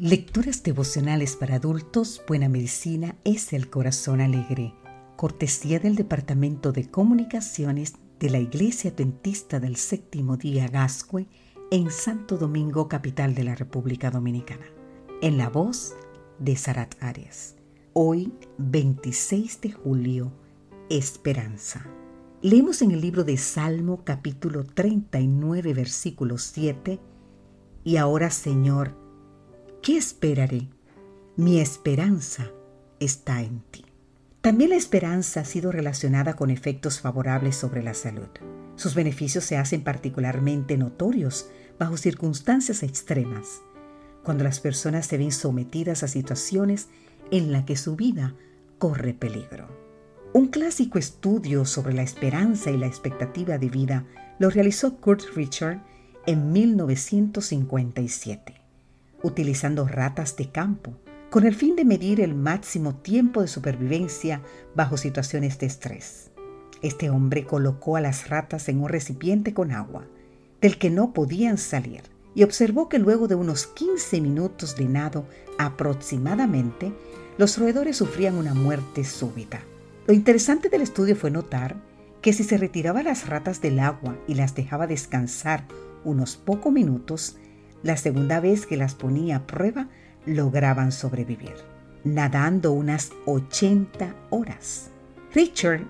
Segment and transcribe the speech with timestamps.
[0.00, 4.72] Lecturas devocionales para adultos, Buena Medicina es el Corazón Alegre,
[5.16, 11.26] cortesía del Departamento de Comunicaciones de la Iglesia Adventista del Séptimo Día Gascue
[11.70, 14.64] en Santo Domingo, capital de la República Dominicana.
[15.20, 15.94] En la voz
[16.38, 17.56] de Sarat Arias.
[17.92, 20.32] Hoy, 26 de julio,
[20.88, 21.86] Esperanza.
[22.40, 26.98] Leemos en el libro de Salmo capítulo 39 versículo 7,
[27.84, 29.09] Y ahora Señor,
[29.82, 30.68] ¿qué esperaré?
[31.36, 32.50] Mi esperanza
[32.98, 33.86] está en ti.
[34.42, 38.28] También la esperanza ha sido relacionada con efectos favorables sobre la salud.
[38.76, 41.48] Sus beneficios se hacen particularmente notorios
[41.78, 43.62] bajo circunstancias extremas,
[44.22, 46.88] cuando las personas se ven sometidas a situaciones
[47.30, 48.34] en las que su vida
[48.78, 49.68] corre peligro.
[50.34, 54.04] Un clásico estudio sobre la esperanza y la expectativa de vida
[54.38, 55.82] lo realizó Kurt Richard
[56.26, 58.59] en 1957
[59.22, 60.94] utilizando ratas de campo,
[61.30, 64.42] con el fin de medir el máximo tiempo de supervivencia
[64.74, 66.30] bajo situaciones de estrés.
[66.82, 70.06] Este hombre colocó a las ratas en un recipiente con agua,
[70.60, 72.02] del que no podían salir,
[72.34, 75.26] y observó que luego de unos 15 minutos de nado
[75.58, 76.92] aproximadamente,
[77.38, 79.62] los roedores sufrían una muerte súbita.
[80.06, 81.76] Lo interesante del estudio fue notar
[82.22, 85.66] que si se retiraba las ratas del agua y las dejaba descansar
[86.04, 87.36] unos pocos minutos,
[87.82, 89.88] la segunda vez que las ponía a prueba,
[90.26, 91.54] lograban sobrevivir,
[92.04, 94.90] nadando unas 80 horas.
[95.34, 95.82] Richard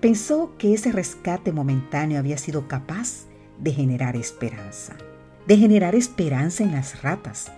[0.00, 3.26] pensó que ese rescate momentáneo había sido capaz
[3.58, 4.94] de generar esperanza,
[5.46, 7.52] de generar esperanza en las ratas,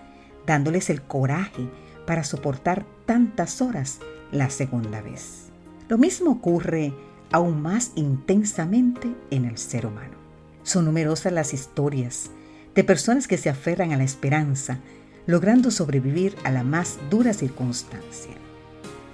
[0.45, 1.69] dándoles el coraje
[2.05, 3.99] para soportar tantas horas
[4.31, 5.47] la segunda vez.
[5.89, 6.93] Lo mismo ocurre
[7.31, 10.15] aún más intensamente en el ser humano.
[10.63, 12.31] Son numerosas las historias
[12.77, 14.77] de personas que se aferran a la esperanza,
[15.25, 18.35] logrando sobrevivir a la más dura circunstancia.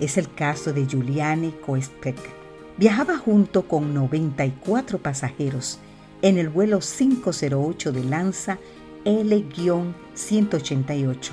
[0.02, 2.18] Es el caso de Giuliani Coespec.
[2.76, 5.80] Viajaba junto con 94 pasajeros
[6.22, 8.58] en el vuelo 508 de Lanza
[9.06, 11.30] L-188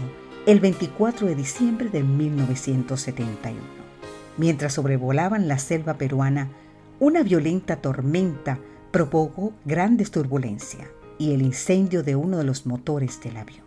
[0.46, 3.58] el 24 de diciembre de 1971.
[4.36, 6.48] Mientras sobrevolaban la selva peruana,
[7.00, 8.60] una violenta tormenta
[8.92, 10.86] provocó grandes turbulencias
[11.20, 13.66] y el incendio de uno de los motores del avión.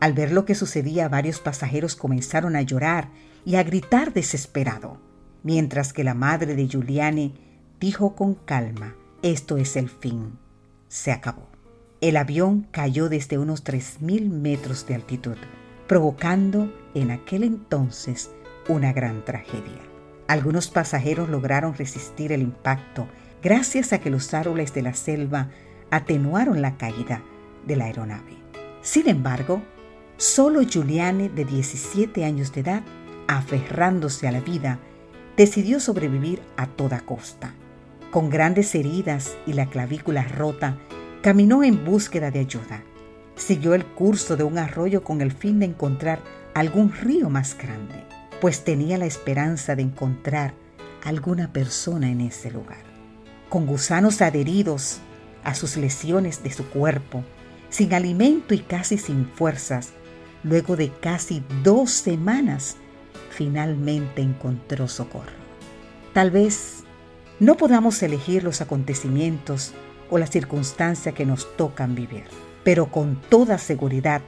[0.00, 3.08] Al ver lo que sucedía, varios pasajeros comenzaron a llorar
[3.46, 5.00] y a gritar desesperado,
[5.42, 7.34] mientras que la madre de Giuliani
[7.80, 10.38] dijo con calma, esto es el fin,
[10.88, 11.48] se acabó.
[12.02, 15.36] El avión cayó desde unos 3.000 metros de altitud,
[15.86, 18.30] provocando en aquel entonces
[18.68, 19.80] una gran tragedia.
[20.28, 23.08] Algunos pasajeros lograron resistir el impacto
[23.42, 25.48] gracias a que los árboles de la selva
[25.90, 27.22] atenuaron la caída
[27.66, 28.36] de la aeronave.
[28.82, 29.62] Sin embargo,
[30.16, 32.82] solo Giuliani, de 17 años de edad,
[33.28, 34.78] aferrándose a la vida,
[35.36, 37.54] decidió sobrevivir a toda costa.
[38.10, 40.76] Con grandes heridas y la clavícula rota,
[41.22, 42.82] caminó en búsqueda de ayuda.
[43.36, 46.20] Siguió el curso de un arroyo con el fin de encontrar
[46.54, 48.04] algún río más grande,
[48.40, 50.54] pues tenía la esperanza de encontrar
[51.04, 52.82] alguna persona en ese lugar.
[53.48, 55.00] Con gusanos adheridos
[55.44, 57.24] a sus lesiones de su cuerpo,
[57.68, 59.90] sin alimento y casi sin fuerzas,
[60.42, 62.76] luego de casi dos semanas,
[63.30, 65.40] finalmente encontró socorro.
[66.12, 66.84] Tal vez
[67.38, 69.72] no podamos elegir los acontecimientos
[70.10, 72.24] o las circunstancias que nos tocan vivir,
[72.64, 74.22] pero con toda seguridad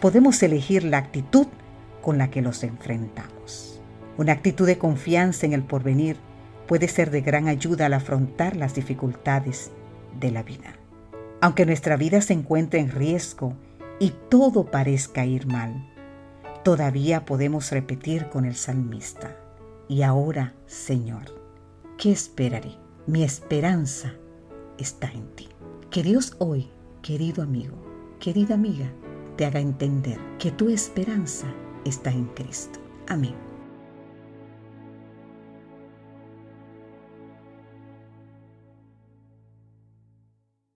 [0.00, 1.46] podemos elegir la actitud
[2.02, 3.80] con la que los enfrentamos.
[4.18, 6.18] Una actitud de confianza en el porvenir
[6.66, 9.72] puede ser de gran ayuda al afrontar las dificultades
[10.18, 10.76] de la vida.
[11.40, 13.54] Aunque nuestra vida se encuentre en riesgo
[13.98, 15.88] y todo parezca ir mal,
[16.62, 19.36] todavía podemos repetir con el salmista,
[19.88, 21.24] y ahora, Señor,
[21.98, 22.76] ¿qué esperaré?
[23.06, 24.14] Mi esperanza
[24.78, 25.48] está en ti.
[25.90, 26.70] Que Dios hoy,
[27.02, 27.76] querido amigo,
[28.20, 28.90] querida amiga,
[29.36, 31.46] te haga entender que tu esperanza
[31.84, 32.78] está en Cristo.
[33.08, 33.51] Amén.